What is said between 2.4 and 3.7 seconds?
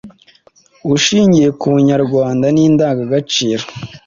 n indangagaciro